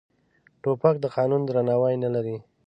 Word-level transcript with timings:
توپک 0.61 0.95
د 1.01 1.05
قانون 1.15 1.41
درناوی 1.45 1.95
نه 2.03 2.09
لري. 2.15 2.37